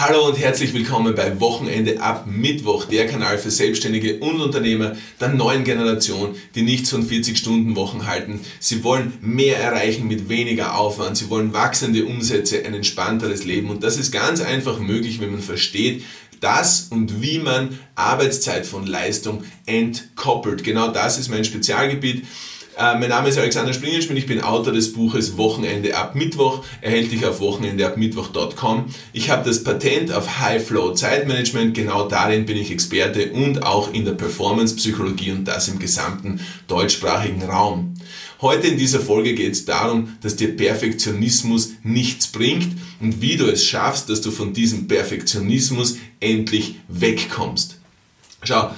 Hallo 0.00 0.28
und 0.28 0.38
herzlich 0.38 0.74
willkommen 0.74 1.16
bei 1.16 1.40
Wochenende 1.40 2.00
ab 2.00 2.24
Mittwoch, 2.28 2.84
der 2.84 3.08
Kanal 3.08 3.36
für 3.36 3.50
Selbstständige 3.50 4.20
und 4.20 4.40
Unternehmer 4.40 4.96
der 5.20 5.30
neuen 5.30 5.64
Generation, 5.64 6.36
die 6.54 6.62
nichts 6.62 6.90
von 6.90 7.04
40-Stunden-Wochen 7.04 8.06
halten. 8.06 8.38
Sie 8.60 8.84
wollen 8.84 9.14
mehr 9.20 9.58
erreichen 9.58 10.06
mit 10.06 10.28
weniger 10.28 10.78
Aufwand, 10.78 11.16
sie 11.16 11.30
wollen 11.30 11.52
wachsende 11.52 12.04
Umsätze, 12.04 12.64
ein 12.64 12.74
entspannteres 12.74 13.44
Leben 13.44 13.70
und 13.70 13.82
das 13.82 13.96
ist 13.96 14.12
ganz 14.12 14.40
einfach 14.40 14.78
möglich, 14.78 15.20
wenn 15.20 15.32
man 15.32 15.42
versteht, 15.42 16.04
das 16.38 16.86
und 16.90 17.20
wie 17.20 17.40
man 17.40 17.76
Arbeitszeit 17.96 18.66
von 18.66 18.86
Leistung 18.86 19.42
entkoppelt. 19.66 20.62
Genau 20.62 20.92
das 20.92 21.18
ist 21.18 21.28
mein 21.28 21.44
Spezialgebiet. 21.44 22.24
Äh, 22.78 22.96
mein 22.96 23.08
Name 23.08 23.28
ist 23.28 23.36
Alexander 23.36 23.72
Springelschmidt, 23.72 24.18
ich 24.18 24.26
bin 24.26 24.40
Autor 24.40 24.72
des 24.72 24.92
Buches 24.92 25.36
Wochenende 25.36 25.96
ab 25.96 26.14
Mittwoch, 26.14 26.64
erhältlich 26.80 27.26
auf 27.26 27.40
wochenendeabmittwoch.com. 27.40 28.84
Ich 29.12 29.30
habe 29.30 29.44
das 29.44 29.64
Patent 29.64 30.12
auf 30.12 30.38
High 30.38 30.64
Flow 30.64 30.92
Zeitmanagement, 30.92 31.74
genau 31.74 32.06
darin 32.06 32.46
bin 32.46 32.56
ich 32.56 32.70
Experte 32.70 33.32
und 33.32 33.64
auch 33.64 33.92
in 33.92 34.04
der 34.04 34.12
Performance 34.12 34.76
Psychologie 34.76 35.32
und 35.32 35.44
das 35.46 35.66
im 35.66 35.80
gesamten 35.80 36.38
deutschsprachigen 36.68 37.42
Raum. 37.42 37.94
Heute 38.40 38.68
in 38.68 38.78
dieser 38.78 39.00
Folge 39.00 39.34
geht 39.34 39.54
es 39.54 39.64
darum, 39.64 40.16
dass 40.20 40.36
dir 40.36 40.56
Perfektionismus 40.56 41.72
nichts 41.82 42.28
bringt 42.28 42.76
und 43.00 43.20
wie 43.20 43.36
du 43.36 43.46
es 43.46 43.64
schaffst, 43.64 44.08
dass 44.08 44.20
du 44.20 44.30
von 44.30 44.52
diesem 44.52 44.86
Perfektionismus 44.86 45.96
endlich 46.20 46.76
wegkommst. 46.86 47.80
Schau, 48.44 48.70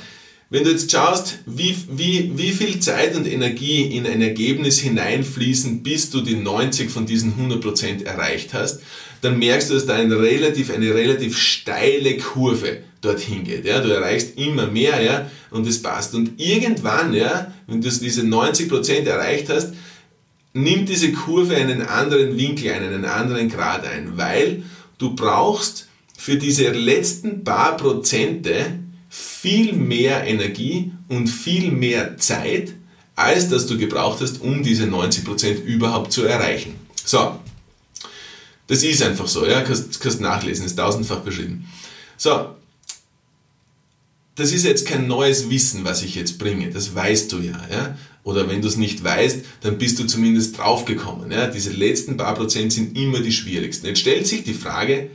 wenn 0.50 0.64
du 0.64 0.70
jetzt 0.70 0.90
schaust, 0.90 1.38
wie, 1.46 1.76
wie, 1.88 2.32
wie 2.34 2.50
viel 2.50 2.80
Zeit 2.80 3.14
und 3.14 3.26
Energie 3.26 3.82
in 3.82 4.04
ein 4.04 4.20
Ergebnis 4.20 4.80
hineinfließen, 4.80 5.84
bis 5.84 6.10
du 6.10 6.22
die 6.22 6.34
90 6.34 6.90
von 6.90 7.06
diesen 7.06 7.34
100% 7.34 8.04
erreicht 8.04 8.52
hast, 8.52 8.80
dann 9.20 9.38
merkst 9.38 9.70
du, 9.70 9.74
dass 9.74 9.86
da 9.86 9.94
eine 9.94 10.18
relativ, 10.18 10.72
eine 10.72 10.92
relativ 10.92 11.38
steile 11.38 12.16
Kurve 12.16 12.78
dorthin 13.00 13.44
geht. 13.44 13.64
Ja? 13.64 13.80
Du 13.80 13.90
erreichst 13.90 14.38
immer 14.38 14.66
mehr 14.66 15.00
ja? 15.00 15.30
und 15.52 15.68
es 15.68 15.80
passt. 15.80 16.16
Und 16.16 16.40
irgendwann, 16.40 17.14
ja, 17.14 17.54
wenn 17.68 17.80
du 17.80 17.88
diese 17.88 18.22
90% 18.22 19.04
erreicht 19.06 19.48
hast, 19.50 19.72
nimmt 20.52 20.88
diese 20.88 21.12
Kurve 21.12 21.54
einen 21.54 21.82
anderen 21.82 22.36
Winkel 22.36 22.72
ein, 22.72 22.82
einen 22.82 23.04
anderen 23.04 23.48
Grad 23.48 23.86
ein, 23.86 24.16
weil 24.16 24.64
du 24.98 25.14
brauchst 25.14 25.86
für 26.18 26.36
diese 26.36 26.70
letzten 26.70 27.44
paar 27.44 27.76
Prozente 27.76 28.79
viel 29.10 29.72
mehr 29.72 30.24
Energie 30.24 30.92
und 31.08 31.26
viel 31.26 31.72
mehr 31.72 32.16
Zeit, 32.16 32.74
als 33.16 33.48
dass 33.48 33.66
du 33.66 33.76
gebraucht 33.76 34.20
hast, 34.22 34.40
um 34.40 34.62
diese 34.62 34.84
90% 34.84 35.64
überhaupt 35.64 36.12
zu 36.12 36.24
erreichen. 36.24 36.76
So, 37.04 37.38
das 38.68 38.84
ist 38.84 39.02
einfach 39.02 39.26
so, 39.26 39.44
ja, 39.44 39.62
kannst, 39.62 40.00
kannst 40.00 40.20
nachlesen, 40.20 40.64
ist 40.64 40.76
tausendfach 40.76 41.20
beschrieben. 41.20 41.66
So, 42.16 42.54
das 44.36 44.52
ist 44.52 44.64
jetzt 44.64 44.86
kein 44.86 45.08
neues 45.08 45.50
Wissen, 45.50 45.84
was 45.84 46.04
ich 46.04 46.14
jetzt 46.14 46.38
bringe, 46.38 46.70
das 46.70 46.94
weißt 46.94 47.32
du 47.32 47.40
ja, 47.40 47.60
ja. 47.70 47.98
Oder 48.22 48.48
wenn 48.48 48.62
du 48.62 48.68
es 48.68 48.76
nicht 48.76 49.02
weißt, 49.02 49.40
dann 49.62 49.78
bist 49.78 49.98
du 49.98 50.06
zumindest 50.06 50.58
draufgekommen. 50.58 51.32
Ja? 51.32 51.46
Diese 51.46 51.70
letzten 51.70 52.16
paar 52.16 52.34
Prozent 52.34 52.72
sind 52.72 52.96
immer 52.96 53.20
die 53.20 53.32
schwierigsten. 53.32 53.86
Jetzt 53.86 54.00
stellt 54.00 54.26
sich 54.26 54.44
die 54.44 54.54
Frage, 54.54 55.10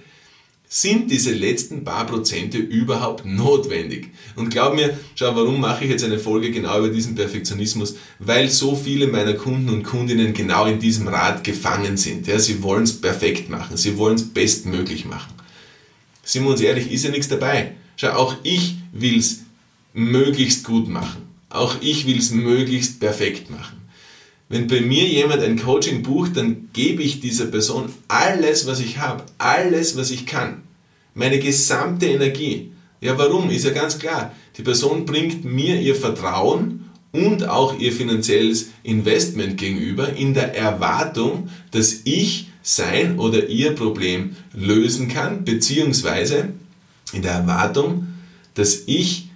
sind 0.68 1.12
diese 1.12 1.32
letzten 1.32 1.84
paar 1.84 2.06
Prozente 2.06 2.58
überhaupt 2.58 3.26
notwendig? 3.26 4.10
Und 4.36 4.50
glaub 4.50 4.76
mir, 4.76 4.98
schau, 5.16 5.36
warum 5.36 5.62
mache 5.62 5.86
ich 5.86 5.92
jetzt 5.92 6.04
eine 6.04 6.20
Folge 6.20 6.52
genau 6.52 6.80
über 6.80 6.90
diesen 6.90 7.16
Perfektionismus? 7.16 7.96
Weil 8.20 8.50
so 8.50 8.76
viele 8.76 9.08
meiner 9.08 9.34
Kunden 9.34 9.70
und 9.70 9.84
Kundinnen 9.84 10.34
genau 10.34 10.66
in 10.66 10.80
diesem 10.80 11.08
Rad 11.08 11.44
gefangen 11.44 11.98
sind. 11.98 12.28
Ja, 12.28 12.40
sie 12.40 12.64
wollen 12.64 12.84
es 12.84 13.00
perfekt 13.00 13.50
machen, 13.50 13.78
sie 13.78 13.98
wollen 13.98 14.16
es 14.16 14.28
bestmöglich 14.28 15.06
machen. 15.06 15.34
Sind 16.24 16.44
wir 16.44 16.52
uns 16.52 16.62
ehrlich, 16.62 16.92
ist 16.92 17.06
ja 17.06 17.12
nichts 17.12 17.28
dabei. 17.28 17.74
Schau, 17.98 18.10
auch 18.10 18.36
ich 18.44 18.76
will 18.92 19.20
es 19.20 19.42
möglichst 19.94 20.66
gut 20.66 20.90
machen. 20.90 21.22
Auch 21.50 21.76
ich 21.82 22.06
will 22.06 22.18
es 22.18 22.32
möglichst 22.32 23.00
perfekt 23.00 23.50
machen. 23.50 23.85
Wenn 24.48 24.68
bei 24.68 24.82
mir 24.82 25.08
jemand 25.08 25.42
ein 25.42 25.58
Coaching 25.58 26.04
bucht, 26.04 26.38
dann 26.38 26.70
gebe 26.72 27.02
ich 27.02 27.20
dieser 27.20 27.48
Person 27.48 27.92
alles, 28.08 28.68
was 28.68 28.80
ich 28.80 29.00
habe, 29.00 29.24
alles, 29.40 29.98
was 29.98 30.12
ich 30.12 30.26
kann. 30.26 30.62
Meine 31.16 31.40
gesamte 31.40 32.06
Energie. 32.06 32.72
Ja, 33.02 33.18
warum? 33.18 33.50
Ist 33.50 33.66
ja 33.66 33.72
ganz 33.72 33.98
klar. 33.98 34.34
Die 34.58 34.62
Person 34.62 35.06
bringt 35.06 35.46
mir 35.46 35.80
ihr 35.82 35.96
Vertrauen 35.96 36.90
und 37.12 37.48
auch 37.48 37.80
ihr 37.80 37.92
finanzielles 37.92 38.68
Investment 38.84 39.58
gegenüber 39.58 40.14
in 40.14 40.34
der 40.34 40.56
Erwartung, 40.56 41.50
dass 41.72 42.02
ich 42.04 42.50
sein 42.62 43.18
oder 43.20 43.48
ihr 43.48 43.74
Problem 43.74 44.36
lösen 44.54 45.08
kann, 45.08 45.44
beziehungsweise 45.46 46.50
in 47.14 47.22
der 47.22 47.32
Erwartung, 47.32 48.08
dass 48.54 48.84
ich 48.86 49.30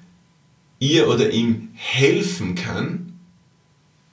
ihr 0.79 1.07
oder 1.07 1.31
ihm 1.31 1.69
helfen 1.73 2.55
kann, 2.55 3.08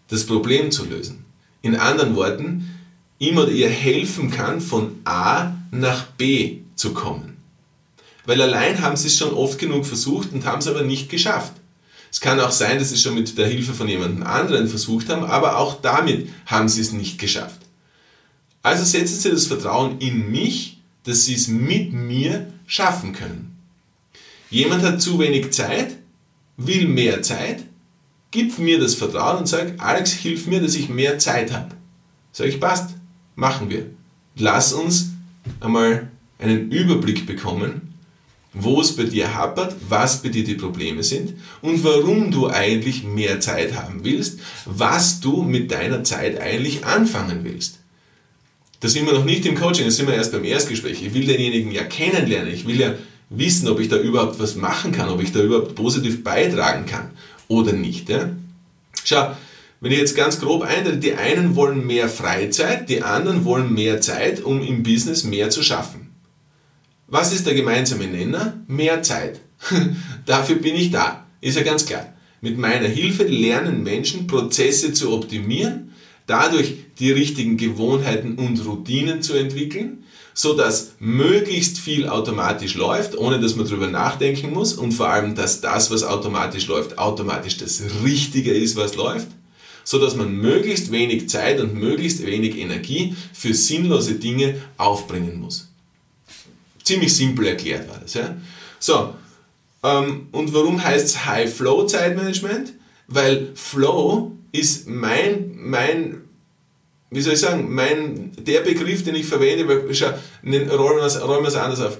das 0.08 0.26
Problem 0.26 0.70
zu 0.70 0.84
lösen. 0.84 1.24
In 1.62 1.76
anderen 1.76 2.14
Worten, 2.16 2.70
ihm 3.18 3.38
oder 3.38 3.50
ihr 3.50 3.68
helfen 3.68 4.30
kann, 4.30 4.60
von 4.60 5.00
A 5.04 5.52
nach 5.70 6.06
B 6.06 6.58
zu 6.74 6.92
kommen. 6.92 7.36
Weil 8.24 8.40
allein 8.42 8.80
haben 8.80 8.96
sie 8.96 9.08
es 9.08 9.16
schon 9.16 9.32
oft 9.32 9.58
genug 9.58 9.86
versucht 9.86 10.32
und 10.32 10.44
haben 10.44 10.58
es 10.58 10.68
aber 10.68 10.82
nicht 10.82 11.08
geschafft. 11.08 11.52
Es 12.10 12.20
kann 12.20 12.40
auch 12.40 12.50
sein, 12.50 12.78
dass 12.78 12.90
sie 12.90 12.94
es 12.94 13.02
schon 13.02 13.14
mit 13.14 13.36
der 13.36 13.46
Hilfe 13.46 13.74
von 13.74 13.88
jemandem 13.88 14.22
anderen 14.22 14.68
versucht 14.68 15.08
haben, 15.08 15.24
aber 15.24 15.58
auch 15.58 15.80
damit 15.80 16.28
haben 16.46 16.68
sie 16.68 16.80
es 16.80 16.92
nicht 16.92 17.18
geschafft. 17.18 17.60
Also 18.66 18.82
setzen 18.82 19.20
Sie 19.20 19.30
das 19.30 19.46
Vertrauen 19.46 20.00
in 20.00 20.32
mich, 20.32 20.78
dass 21.04 21.24
Sie 21.24 21.34
es 21.34 21.46
mit 21.46 21.92
mir 21.92 22.52
schaffen 22.66 23.12
können. 23.12 23.56
Jemand 24.50 24.82
hat 24.82 25.00
zu 25.00 25.20
wenig 25.20 25.52
Zeit, 25.52 25.98
will 26.56 26.88
mehr 26.88 27.22
Zeit, 27.22 27.62
gib 28.36 28.58
mir 28.58 28.78
das 28.78 28.94
Vertrauen 28.94 29.38
und 29.38 29.48
sag, 29.48 29.72
Alex, 29.78 30.12
hilf 30.12 30.46
mir, 30.46 30.60
dass 30.60 30.74
ich 30.74 30.90
mehr 30.90 31.18
Zeit 31.18 31.54
habe. 31.54 31.70
Sag 32.32 32.48
ich, 32.48 32.60
passt, 32.60 32.90
machen 33.34 33.70
wir. 33.70 33.86
Lass 34.36 34.74
uns 34.74 35.12
einmal 35.58 36.10
einen 36.38 36.70
Überblick 36.70 37.24
bekommen, 37.24 37.94
wo 38.52 38.82
es 38.82 38.94
bei 38.94 39.04
dir 39.04 39.34
hapert, 39.34 39.74
was 39.88 40.22
bei 40.22 40.28
dir 40.28 40.44
die 40.44 40.54
Probleme 40.54 41.02
sind 41.02 41.32
und 41.62 41.82
warum 41.82 42.30
du 42.30 42.48
eigentlich 42.48 43.04
mehr 43.04 43.40
Zeit 43.40 43.74
haben 43.74 44.04
willst, 44.04 44.40
was 44.66 45.20
du 45.20 45.42
mit 45.42 45.70
deiner 45.70 46.04
Zeit 46.04 46.38
eigentlich 46.38 46.84
anfangen 46.84 47.40
willst. 47.42 47.78
Da 48.80 48.88
sind 48.88 49.06
wir 49.06 49.14
noch 49.14 49.24
nicht 49.24 49.46
im 49.46 49.54
Coaching, 49.54 49.86
da 49.86 49.90
sind 49.90 50.08
wir 50.08 50.14
erst 50.14 50.32
beim 50.32 50.44
Erstgespräch. 50.44 51.02
Ich 51.02 51.14
will 51.14 51.26
denjenigen 51.26 51.72
ja 51.72 51.84
kennenlernen, 51.84 52.52
ich 52.52 52.66
will 52.66 52.78
ja 52.78 52.92
wissen, 53.30 53.66
ob 53.68 53.80
ich 53.80 53.88
da 53.88 53.96
überhaupt 53.96 54.38
was 54.38 54.56
machen 54.56 54.92
kann, 54.92 55.08
ob 55.08 55.22
ich 55.22 55.32
da 55.32 55.40
überhaupt 55.40 55.74
positiv 55.74 56.22
beitragen 56.22 56.84
kann 56.84 57.12
oder 57.48 57.72
nicht. 57.72 58.08
Ja? 58.08 58.30
Schau, 59.04 59.36
wenn 59.80 59.92
ich 59.92 59.98
jetzt 59.98 60.16
ganz 60.16 60.40
grob 60.40 60.62
einteile, 60.62 60.96
die 60.96 61.14
einen 61.14 61.54
wollen 61.54 61.86
mehr 61.86 62.08
Freizeit, 62.08 62.88
die 62.88 63.02
anderen 63.02 63.44
wollen 63.44 63.72
mehr 63.72 64.00
Zeit, 64.00 64.42
um 64.42 64.62
im 64.62 64.82
Business 64.82 65.24
mehr 65.24 65.50
zu 65.50 65.62
schaffen. 65.62 66.12
Was 67.08 67.32
ist 67.32 67.46
der 67.46 67.54
gemeinsame 67.54 68.06
Nenner? 68.06 68.54
Mehr 68.66 69.02
Zeit. 69.02 69.40
Dafür 70.26 70.56
bin 70.56 70.74
ich 70.74 70.90
da. 70.90 71.26
Ist 71.40 71.56
ja 71.56 71.62
ganz 71.62 71.86
klar. 71.86 72.12
Mit 72.40 72.58
meiner 72.58 72.88
Hilfe 72.88 73.24
lernen 73.24 73.82
Menschen 73.82 74.26
Prozesse 74.26 74.92
zu 74.92 75.12
optimieren, 75.12 75.85
dadurch 76.26 76.74
die 76.98 77.12
richtigen 77.12 77.56
Gewohnheiten 77.56 78.36
und 78.36 78.64
Routinen 78.66 79.22
zu 79.22 79.34
entwickeln, 79.34 80.04
so 80.34 80.54
dass 80.54 80.92
möglichst 80.98 81.78
viel 81.78 82.08
automatisch 82.08 82.74
läuft, 82.74 83.16
ohne 83.16 83.40
dass 83.40 83.56
man 83.56 83.66
darüber 83.66 83.86
nachdenken 83.86 84.52
muss 84.52 84.74
und 84.74 84.92
vor 84.92 85.08
allem, 85.08 85.34
dass 85.34 85.60
das, 85.60 85.90
was 85.90 86.02
automatisch 86.02 86.66
läuft, 86.66 86.98
automatisch 86.98 87.56
das 87.56 87.82
Richtige 88.04 88.52
ist, 88.52 88.76
was 88.76 88.96
läuft, 88.96 89.28
so 89.82 89.98
dass 89.98 90.14
man 90.14 90.36
möglichst 90.36 90.92
wenig 90.92 91.28
Zeit 91.28 91.60
und 91.60 91.74
möglichst 91.74 92.26
wenig 92.26 92.58
Energie 92.58 93.14
für 93.32 93.54
sinnlose 93.54 94.16
Dinge 94.16 94.56
aufbringen 94.76 95.40
muss. 95.40 95.68
Ziemlich 96.84 97.14
simpel 97.14 97.46
erklärt 97.46 97.88
war 97.88 97.98
das. 97.98 98.14
Ja? 98.14 98.36
So, 98.78 99.14
ähm, 99.82 100.28
und 100.32 100.52
warum 100.52 100.82
heißt 100.82 101.06
es 101.06 101.24
High 101.24 101.52
Flow 101.52 101.86
Zeitmanagement? 101.86 102.74
Weil 103.08 103.52
Flow 103.54 104.32
ist 104.58 104.88
mein, 104.88 105.52
mein 105.56 106.22
wie 107.10 107.20
soll 107.20 107.34
ich 107.34 107.40
sagen, 107.40 107.72
mein, 107.72 108.32
der 108.38 108.60
Begriff, 108.60 109.04
den 109.04 109.14
ich 109.14 109.26
verwende, 109.26 109.68
weil, 109.68 109.94
schau, 109.94 110.10
rollen 110.44 110.98
wir 110.98 111.48
es 111.48 111.54
anders 111.54 111.80
auf. 111.80 111.98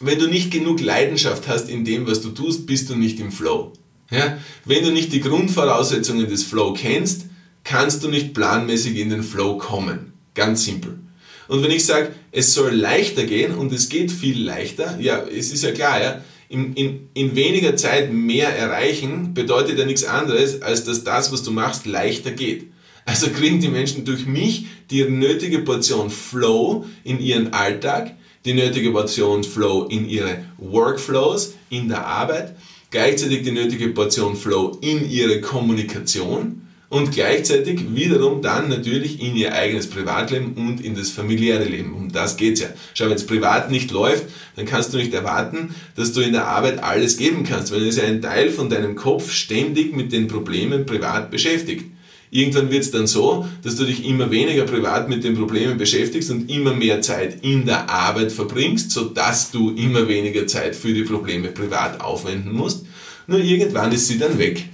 Wenn 0.00 0.18
du 0.18 0.26
nicht 0.26 0.50
genug 0.50 0.80
Leidenschaft 0.80 1.46
hast 1.46 1.68
in 1.68 1.84
dem, 1.84 2.06
was 2.06 2.20
du 2.20 2.30
tust, 2.30 2.66
bist 2.66 2.90
du 2.90 2.96
nicht 2.96 3.20
im 3.20 3.30
Flow. 3.30 3.72
Ja? 4.10 4.38
Wenn 4.64 4.84
du 4.84 4.90
nicht 4.90 5.12
die 5.12 5.20
Grundvoraussetzungen 5.20 6.28
des 6.28 6.42
Flow 6.42 6.72
kennst, 6.72 7.26
kannst 7.62 8.02
du 8.02 8.08
nicht 8.08 8.34
planmäßig 8.34 8.98
in 8.98 9.10
den 9.10 9.22
Flow 9.22 9.58
kommen. 9.58 10.12
Ganz 10.34 10.64
simpel. 10.64 10.98
Und 11.46 11.62
wenn 11.62 11.70
ich 11.70 11.84
sage, 11.84 12.10
es 12.32 12.54
soll 12.54 12.74
leichter 12.74 13.24
gehen 13.24 13.54
und 13.54 13.72
es 13.72 13.88
geht 13.88 14.10
viel 14.10 14.42
leichter, 14.42 14.98
ja, 14.98 15.22
es 15.22 15.52
ist 15.52 15.62
ja 15.62 15.72
klar, 15.72 16.02
ja, 16.02 16.24
in, 16.54 16.74
in, 16.74 17.08
in 17.14 17.34
weniger 17.34 17.74
Zeit 17.74 18.12
mehr 18.12 18.56
erreichen 18.56 19.34
bedeutet 19.34 19.76
ja 19.76 19.84
nichts 19.84 20.04
anderes, 20.04 20.62
als 20.62 20.84
dass 20.84 21.02
das, 21.02 21.32
was 21.32 21.42
du 21.42 21.50
machst, 21.50 21.84
leichter 21.84 22.30
geht. 22.30 22.68
Also 23.04 23.28
kriegen 23.30 23.60
die 23.60 23.68
Menschen 23.68 24.04
durch 24.04 24.24
mich 24.24 24.66
die 24.90 25.02
nötige 25.02 25.58
Portion 25.58 26.10
Flow 26.10 26.86
in 27.02 27.20
ihren 27.20 27.52
Alltag, 27.52 28.12
die 28.44 28.54
nötige 28.54 28.92
Portion 28.92 29.42
Flow 29.42 29.88
in 29.90 30.08
ihre 30.08 30.44
Workflows, 30.58 31.54
in 31.70 31.88
der 31.88 32.06
Arbeit, 32.06 32.54
gleichzeitig 32.90 33.42
die 33.42 33.50
nötige 33.50 33.88
Portion 33.88 34.36
Flow 34.36 34.78
in 34.80 35.10
ihre 35.10 35.40
Kommunikation 35.40 36.62
und 36.88 37.12
gleichzeitig 37.12 37.94
wiederum 37.94 38.42
dann 38.42 38.68
natürlich 38.68 39.20
in 39.20 39.34
ihr 39.36 39.52
eigenes 39.52 39.88
Privatleben 39.88 40.54
und 40.54 40.84
in 40.84 40.94
das 40.94 41.10
familiäre 41.10 41.64
Leben. 41.64 41.92
Um 41.94 42.12
das 42.12 42.36
geht's 42.36 42.60
ja. 42.60 42.68
Schau, 42.94 43.06
wenn 43.06 43.14
es 43.14 43.26
privat 43.26 43.70
nicht 43.70 43.90
läuft, 43.90 44.24
dann 44.56 44.66
kannst 44.66 44.92
du 44.92 44.98
nicht 44.98 45.12
erwarten, 45.12 45.74
dass 45.96 46.12
du 46.12 46.20
in 46.20 46.32
der 46.32 46.46
Arbeit 46.46 46.82
alles 46.82 47.16
geben 47.16 47.44
kannst, 47.44 47.72
weil 47.72 47.86
es 47.86 47.96
ja 47.96 48.04
ein 48.04 48.22
Teil 48.22 48.50
von 48.50 48.68
deinem 48.68 48.94
Kopf 48.96 49.32
ständig 49.32 49.96
mit 49.96 50.12
den 50.12 50.28
Problemen 50.28 50.86
privat 50.86 51.30
beschäftigt. 51.30 51.86
Irgendwann 52.30 52.70
wird 52.72 52.82
es 52.82 52.90
dann 52.90 53.06
so, 53.06 53.48
dass 53.62 53.76
du 53.76 53.84
dich 53.84 54.04
immer 54.04 54.28
weniger 54.30 54.64
privat 54.64 55.08
mit 55.08 55.22
den 55.22 55.36
Problemen 55.36 55.78
beschäftigst 55.78 56.32
und 56.32 56.50
immer 56.50 56.74
mehr 56.74 57.00
Zeit 57.00 57.44
in 57.44 57.64
der 57.64 57.88
Arbeit 57.88 58.32
verbringst, 58.32 58.90
sodass 58.90 59.52
du 59.52 59.70
immer 59.70 60.08
weniger 60.08 60.44
Zeit 60.48 60.74
für 60.74 60.92
die 60.92 61.04
Probleme 61.04 61.48
privat 61.48 62.00
aufwenden 62.00 62.52
musst. 62.52 62.86
Nur 63.28 63.38
irgendwann 63.38 63.92
ist 63.92 64.08
sie 64.08 64.18
dann 64.18 64.36
weg. 64.36 64.64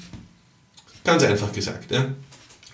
Ganz 1.05 1.23
einfach 1.23 1.53
gesagt. 1.53 1.91
Ja? 1.91 2.15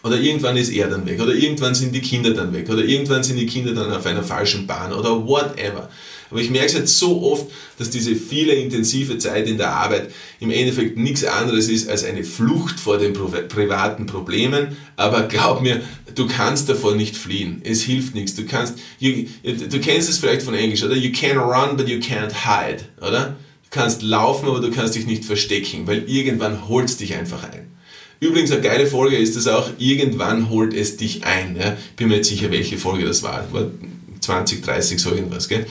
Oder 0.03 0.21
irgendwann 0.21 0.57
ist 0.57 0.71
er 0.71 0.89
dann 0.89 1.07
weg. 1.07 1.21
Oder 1.21 1.35
irgendwann 1.35 1.75
sind 1.75 1.95
die 1.95 2.01
Kinder 2.01 2.31
dann 2.31 2.53
weg. 2.53 2.69
Oder 2.71 2.85
irgendwann 2.85 3.25
sind 3.25 3.39
die 3.39 3.47
Kinder 3.47 3.73
dann 3.73 3.93
auf 3.93 4.07
einer 4.07 4.23
falschen 4.23 4.67
Bahn. 4.67 4.93
Oder 4.93 5.27
whatever. 5.27 5.89
Aber 6.31 6.41
ich 6.41 6.51
merke 6.51 6.67
es 6.67 6.73
jetzt 6.73 6.99
so 6.99 7.23
oft, 7.23 7.47
dass 7.79 7.91
diese 7.91 8.17
viele 8.17 8.53
intensive 8.53 9.19
Zeit 9.19 9.47
in 9.47 9.59
der 9.59 9.71
Arbeit 9.71 10.11
im 10.41 10.51
Endeffekt 10.51 10.97
nichts 10.97 11.25
anderes 11.25 11.69
ist 11.69 11.89
als 11.89 12.05
eine 12.05 12.25
Flucht 12.25 12.81
vor 12.81 12.99
den 12.99 13.13
privaten 13.13 14.07
Problemen. 14.07 14.77
Aber 14.97 15.23
glaub 15.23 15.63
mir, 15.63 15.83
du 16.15 16.27
kannst 16.27 16.69
davor 16.69 16.95
nicht 16.95 17.17
fliehen. 17.17 17.61
Es 17.65 17.83
hilft 17.83 18.15
nichts. 18.15 18.35
Du 18.35 18.45
kannst, 18.45 18.79
you, 18.99 19.27
du 19.45 19.81
kennst 19.81 20.09
es 20.09 20.19
vielleicht 20.19 20.43
von 20.43 20.55
Englisch, 20.55 20.83
oder? 20.83 20.97
You 20.97 21.13
can 21.13 21.39
run, 21.39 21.77
but 21.77 21.89
you 21.89 21.99
can't 21.99 22.33
hide, 22.45 22.85
oder? 23.01 23.37
Du 23.65 23.71
kannst 23.71 24.03
laufen, 24.03 24.49
aber 24.49 24.61
du 24.61 24.71
kannst 24.71 24.95
dich 24.95 25.07
nicht 25.07 25.25
verstecken, 25.25 25.87
weil 25.87 26.09
irgendwann 26.09 26.69
holt 26.69 26.89
es 26.89 26.97
dich 26.97 27.15
einfach 27.15 27.45
ein. 27.45 27.76
Übrigens, 28.21 28.51
eine 28.51 28.63
geile 28.63 28.87
Folge 28.87 29.17
ist 29.17 29.37
es 29.37 29.47
auch, 29.47 29.71
irgendwann 29.79 30.49
holt 30.49 30.73
es 30.73 30.97
dich 30.97 31.25
ein. 31.25 31.57
Ja? 31.57 31.77
Bin 31.97 32.09
mir 32.09 32.17
jetzt 32.17 32.29
sicher, 32.29 32.51
welche 32.51 32.79
Folge 32.79 33.05
das 33.05 33.23
war. 33.23 33.53
war 33.53 33.67
20, 34.21 34.63
30, 34.63 34.99
so 34.99 35.11
irgendwas. 35.11 35.49
Gell? 35.49 35.67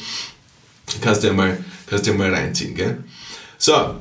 Kannst 1.02 1.24
du 1.24 1.28
ja 1.28 1.34
mal, 1.34 1.58
kannst 1.88 2.06
du 2.06 2.12
ja 2.12 2.18
mal 2.18 2.34
reinziehen. 2.34 2.76
Gell? 2.76 3.04
So, 3.58 3.96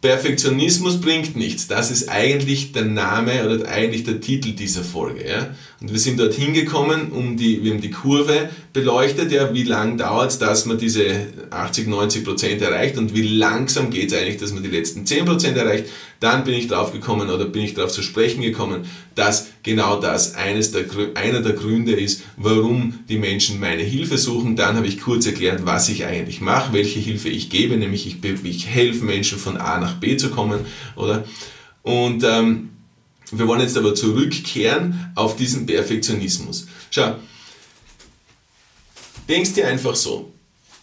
Perfektionismus 0.00 1.00
bringt 1.00 1.36
nichts. 1.36 1.66
Das 1.66 1.90
ist 1.90 2.08
eigentlich 2.08 2.72
der 2.72 2.84
Name 2.84 3.44
oder 3.44 3.68
eigentlich 3.68 4.04
der 4.04 4.20
Titel 4.20 4.52
dieser 4.52 4.82
Folge. 4.82 5.28
Ja? 5.28 5.54
Und 5.80 5.92
wir 5.92 5.98
sind 5.98 6.20
dort 6.20 6.34
hingekommen, 6.34 7.10
um 7.10 7.38
die, 7.38 7.64
wir 7.64 7.72
haben 7.72 7.80
die 7.80 7.90
Kurve 7.90 8.50
beleuchtet, 8.74 9.32
ja, 9.32 9.54
wie 9.54 9.62
lang 9.62 9.96
dauert 9.96 10.30
es, 10.30 10.38
dass 10.38 10.66
man 10.66 10.76
diese 10.76 11.28
80, 11.50 11.86
90 11.86 12.22
Prozent 12.22 12.60
erreicht 12.60 12.98
und 12.98 13.14
wie 13.14 13.22
langsam 13.22 13.88
geht 13.88 14.12
es 14.12 14.18
eigentlich, 14.18 14.36
dass 14.36 14.52
man 14.52 14.62
die 14.62 14.68
letzten 14.68 15.06
10 15.06 15.24
Prozent 15.24 15.56
erreicht. 15.56 15.86
Dann 16.20 16.44
bin 16.44 16.52
ich 16.52 16.68
drauf 16.68 16.92
gekommen 16.92 17.30
oder 17.30 17.46
bin 17.46 17.62
ich 17.62 17.72
darauf 17.72 17.90
zu 17.92 18.02
sprechen 18.02 18.42
gekommen, 18.42 18.84
dass 19.14 19.48
genau 19.62 19.98
das 19.98 20.34
eines 20.34 20.70
der, 20.70 20.84
einer 21.14 21.40
der 21.40 21.54
Gründe 21.54 21.92
ist, 21.92 22.24
warum 22.36 22.98
die 23.08 23.16
Menschen 23.16 23.58
meine 23.58 23.82
Hilfe 23.82 24.18
suchen. 24.18 24.56
Dann 24.56 24.76
habe 24.76 24.86
ich 24.86 25.00
kurz 25.00 25.24
erklärt, 25.24 25.64
was 25.64 25.88
ich 25.88 26.04
eigentlich 26.04 26.42
mache, 26.42 26.74
welche 26.74 27.00
Hilfe 27.00 27.30
ich 27.30 27.48
gebe, 27.48 27.78
nämlich 27.78 28.06
ich, 28.06 28.22
ich 28.44 28.66
helfe 28.66 29.06
Menschen 29.06 29.38
von 29.38 29.56
A 29.56 29.80
nach 29.80 29.94
B 29.94 30.18
zu 30.18 30.28
kommen, 30.28 30.60
oder? 30.94 31.24
Und 31.82 32.22
ähm, 32.22 32.68
wir 33.32 33.46
wollen 33.46 33.60
jetzt 33.60 33.76
aber 33.76 33.94
zurückkehren 33.94 35.12
auf 35.14 35.36
diesen 35.36 35.66
Perfektionismus. 35.66 36.66
Schau, 36.90 37.16
denkst 39.28 39.54
dir 39.54 39.66
einfach 39.68 39.94
so, 39.94 40.32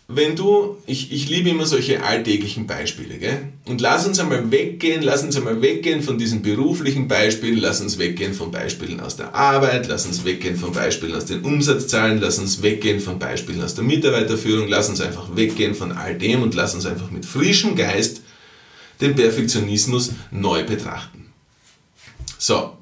wenn 0.09 0.37
du, 0.37 0.77
ich, 0.85 1.11
ich 1.11 1.27
liebe 1.27 1.49
immer 1.49 1.65
solche 1.65 2.01
alltäglichen 2.01 2.65
Beispiele, 2.65 3.17
gell? 3.17 3.49
Und 3.65 3.81
lass 3.81 4.07
uns 4.07 4.19
einmal 4.19 4.51
weggehen, 4.51 5.01
lass 5.01 5.21
uns 5.23 5.35
einmal 5.35 5.61
weggehen 5.61 6.01
von 6.01 6.17
diesen 6.17 6.41
beruflichen 6.41 7.09
Beispielen, 7.09 7.57
lass 7.57 7.81
uns 7.81 7.97
weggehen 7.97 8.33
von 8.33 8.49
Beispielen 8.49 9.01
aus 9.01 9.17
der 9.17 9.35
Arbeit, 9.35 9.87
lass 9.89 10.05
uns 10.05 10.23
weggehen 10.23 10.55
von 10.55 10.71
Beispielen 10.71 11.13
aus 11.13 11.25
den 11.25 11.41
Umsatzzahlen, 11.41 12.21
lass 12.21 12.39
uns 12.39 12.61
weggehen 12.61 13.01
von 13.01 13.19
Beispielen 13.19 13.61
aus 13.61 13.75
der 13.75 13.83
Mitarbeiterführung, 13.83 14.69
lass 14.69 14.87
uns 14.87 15.01
einfach 15.01 15.35
weggehen 15.35 15.75
von 15.75 15.91
all 15.91 16.17
dem 16.17 16.41
und 16.41 16.55
lass 16.55 16.73
uns 16.73 16.85
einfach 16.85 17.11
mit 17.11 17.25
frischem 17.25 17.75
Geist 17.75 18.21
den 19.01 19.13
Perfektionismus 19.13 20.11
neu 20.31 20.63
betrachten. 20.63 21.26
So, 22.37 22.77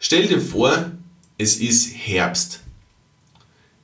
stell 0.00 0.26
dir 0.26 0.40
vor, 0.40 0.90
es 1.38 1.56
ist 1.56 1.94
Herbst. 1.94 2.60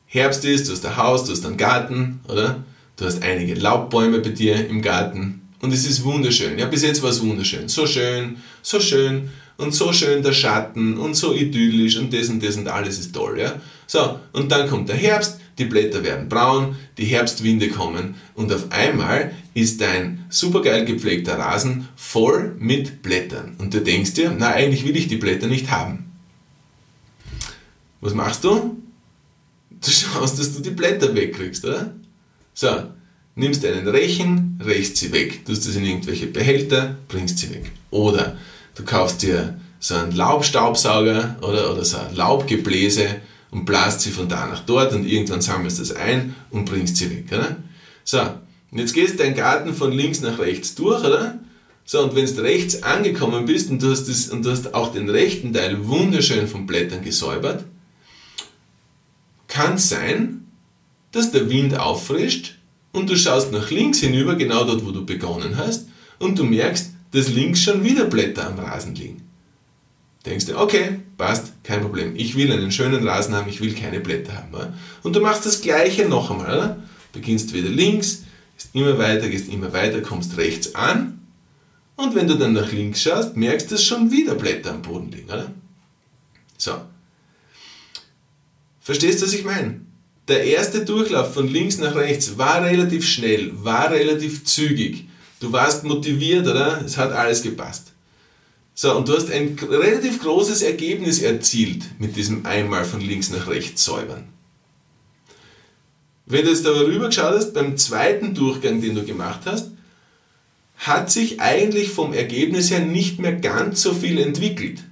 Herbst 0.07 0.45
ist, 0.45 0.69
du 0.69 0.73
hast 0.73 0.85
ein 0.85 0.97
Haus, 0.97 1.25
du 1.25 1.33
hast 1.33 1.47
einen 1.47 1.57
Garten, 1.57 2.21
oder? 2.27 2.65
Du 2.97 3.05
hast 3.05 3.23
einige 3.23 3.55
Laubbäume 3.55 4.19
bei 4.19 4.31
dir 4.31 4.69
im 4.69 4.83
Garten 4.83 5.43
und 5.61 5.73
es 5.73 5.87
ist 5.87 6.05
wunderschön. 6.05 6.59
Ja, 6.59 6.67
bis 6.67 6.83
jetzt 6.83 7.03
war 7.03 7.11
es 7.11 7.23
wunderschön. 7.23 7.69
So 7.69 7.87
schön, 7.87 8.39
so 8.63 8.81
schön 8.81 9.31
und 9.57 9.73
so 9.73 9.93
schön 9.93 10.23
der 10.23 10.33
Schatten 10.33 10.99
und 10.99 11.15
so 11.15 11.35
idyllisch 11.35 11.97
und 11.97 12.13
das 12.13 12.29
und 12.29 12.43
das 12.43 12.57
und 12.57 12.69
alles 12.69 12.99
ist 12.99 13.15
toll. 13.15 13.39
Ja? 13.39 13.61
So, 13.87 14.19
und 14.33 14.51
dann 14.51 14.69
kommt 14.69 14.89
der 14.89 14.97
Herbst, 14.97 15.40
die 15.61 15.67
Blätter 15.67 16.03
werden 16.03 16.29
braun, 16.29 16.77
die 16.99 17.05
Herbstwinde 17.05 17.69
kommen 17.69 18.17
und 18.35 18.53
auf 18.53 18.73
einmal 18.73 19.33
ist 19.55 19.81
dein 19.81 20.25
supergeil 20.31 20.85
gepflegter 20.85 21.39
Rasen 21.39 21.89
voll 21.97 22.57
mit 22.59 23.03
Blättern. 23.03 23.55
Und 23.59 23.75
du 23.75 23.81
denkst 23.81 24.15
dir, 24.15 24.35
na 24.37 24.53
eigentlich 24.53 24.85
will 24.85 24.97
ich 24.97 25.09
die 25.09 25.17
Blätter 25.17 25.47
nicht 25.47 25.71
haben. 25.71 26.11
Was 28.01 28.15
machst 28.15 28.45
du? 28.45 28.83
Du 29.71 29.91
schaust, 29.91 30.39
dass 30.39 30.55
du 30.55 30.63
die 30.63 30.71
Blätter 30.71 31.15
wegkriegst, 31.15 31.65
oder? 31.65 31.95
So, 32.55 32.69
nimmst 33.35 33.65
einen 33.65 33.87
Rechen, 33.87 34.61
rächst 34.65 34.97
sie 34.97 35.13
weg, 35.13 35.45
tust 35.45 35.67
das 35.67 35.77
in 35.77 35.85
irgendwelche 35.85 36.27
Behälter, 36.27 36.97
bringst 37.09 37.39
sie 37.39 37.51
weg. 37.51 37.71
Oder 37.91 38.37
du 38.75 38.85
kaufst 38.85 39.23
dir 39.23 39.61
so 39.79 39.95
einen 39.95 40.13
Laubstaubsauger 40.13 41.37
oder, 41.41 41.73
oder 41.73 41.85
so 41.85 41.99
ein 41.99 42.15
Laubgebläse 42.15 43.17
und 43.51 43.65
blast 43.65 44.01
sie 44.01 44.11
von 44.11 44.29
da 44.29 44.47
nach 44.47 44.65
dort 44.65 44.93
und 44.93 45.07
irgendwann 45.07 45.41
sammelst 45.41 45.79
du 45.79 45.83
es 45.83 45.93
ein 45.93 46.35
und 46.51 46.65
bringst 46.65 46.97
sie 46.97 47.11
weg. 47.11 47.27
Oder? 47.33 47.57
So, 48.05 48.21
und 48.71 48.79
jetzt 48.79 48.95
gehst 48.95 49.15
du 49.15 49.19
deinen 49.19 49.35
Garten 49.35 49.75
von 49.75 49.93
links 49.93 50.21
nach 50.21 50.39
rechts 50.39 50.75
durch, 50.75 51.05
oder? 51.05 51.41
So, 51.85 52.05
und 52.05 52.15
wenn 52.15 52.27
du 52.27 52.43
rechts 52.43 52.83
angekommen 52.83 53.47
bist 53.47 53.71
und 53.71 53.83
du, 53.83 53.91
hast 53.91 54.05
das, 54.05 54.29
und 54.29 54.45
du 54.45 54.51
hast 54.51 54.75
auch 54.75 54.93
den 54.93 55.09
rechten 55.09 55.53
Teil 55.53 55.87
wunderschön 55.89 56.47
von 56.47 56.67
Blättern 56.67 57.03
gesäubert, 57.03 57.65
kann 59.49 59.75
es 59.75 59.89
sein, 59.89 60.47
dass 61.11 61.33
der 61.33 61.51
Wind 61.51 61.77
auffrischt 61.77 62.59
und 62.93 63.11
du 63.11 63.17
schaust 63.17 63.51
nach 63.51 63.71
links 63.71 63.99
hinüber, 63.99 64.37
genau 64.37 64.65
dort, 64.65 64.85
wo 64.85 64.93
du 64.93 65.05
begonnen 65.05 65.57
hast, 65.57 65.89
und 66.21 66.39
du 66.39 66.45
merkst, 66.45 66.91
dass 67.13 67.29
links 67.29 67.63
schon 67.63 67.83
wieder 67.83 68.05
Blätter 68.05 68.47
am 68.47 68.59
Rasen 68.59 68.95
liegen. 68.95 69.30
Denkst 70.27 70.47
du, 70.47 70.59
okay, 70.59 71.01
passt, 71.17 71.53
kein 71.65 71.81
Problem. 71.81 72.15
Ich 72.15 72.37
will 72.37 72.53
einen 72.53 72.73
schönen 72.73 73.07
Rasen 73.07 73.35
haben, 73.35 73.49
ich 73.49 73.61
will 73.61 73.75
keine 73.75 74.01
Blätter 74.01 74.35
haben. 74.35 74.55
Oder? 74.55 74.75
Und 75.03 75.17
du 75.17 75.21
machst 75.21 75.47
das 75.47 75.63
gleiche 75.63 76.07
noch 76.07 76.31
einmal. 76.31 76.47
Oder? 76.47 76.83
Beginnst 77.13 77.55
wieder 77.55 77.71
links, 77.71 78.25
gehst 78.57 78.75
immer 78.75 78.99
weiter, 78.99 79.29
gehst 79.29 79.49
immer 79.49 79.73
weiter, 79.73 80.03
kommst 80.03 80.37
rechts 80.37 80.75
an. 80.75 81.21
Und 81.97 82.15
wenn 82.15 82.29
du 82.29 82.35
dann 82.35 82.53
nach 82.53 82.71
links 82.71 83.03
schaust, 83.03 83.37
merkst 83.37 83.71
du, 83.71 83.75
dass 83.75 83.85
schon 83.85 84.11
wieder 84.11 84.35
Blätter 84.35 84.73
am 84.73 84.83
Boden 84.83 85.11
liegen. 85.11 85.29
Oder? 85.29 85.51
So. 86.59 86.73
Verstehst 88.81 89.23
du, 89.23 89.27
was 89.27 89.35
ich 89.35 89.45
meine? 89.45 89.81
Der 90.29 90.45
erste 90.45 90.85
Durchlauf 90.85 91.35
von 91.35 91.49
links 91.49 91.79
nach 91.79 91.95
rechts 91.95 92.39
war 92.39 92.63
relativ 92.63 93.07
schnell, 93.07 93.53
war 93.65 93.91
relativ 93.91 94.45
zügig. 94.45 95.07
Du 95.41 95.51
warst 95.53 95.85
motiviert, 95.85 96.47
oder? 96.47 96.83
Es 96.85 96.97
hat 96.97 97.13
alles 97.13 97.43
gepasst. 97.43 97.93
So, 98.83 98.97
und 98.97 99.07
du 99.11 99.15
hast 99.15 99.31
ein 99.31 99.59
relativ 99.61 100.23
großes 100.23 100.63
Ergebnis 100.63 101.21
erzielt 101.21 101.85
mit 101.99 102.17
diesem 102.17 102.47
einmal 102.47 102.87
von 102.87 103.03
links 103.03 103.29
nach 103.29 103.47
rechts 103.47 103.85
säubern. 103.85 104.25
Wenn 106.25 106.47
du 106.47 106.51
jetzt 106.51 106.67
aber 106.67 106.87
rübergeschaut 106.87 107.35
hast, 107.35 107.53
beim 107.53 107.77
zweiten 107.77 108.33
Durchgang, 108.33 108.81
den 108.81 108.95
du 108.95 109.05
gemacht 109.05 109.41
hast, 109.45 109.73
hat 110.79 111.11
sich 111.11 111.43
eigentlich 111.43 111.91
vom 111.91 112.15
Ergebnis 112.15 112.71
her 112.71 112.81
nicht 112.81 113.19
mehr 113.19 113.35
ganz 113.35 113.83
so 113.83 113.93
viel 113.93 114.19
entwickelt. 114.19 114.83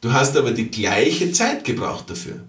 Du 0.00 0.14
hast 0.14 0.34
aber 0.38 0.52
die 0.52 0.70
gleiche 0.70 1.30
Zeit 1.30 1.64
gebraucht 1.64 2.08
dafür. 2.08 2.40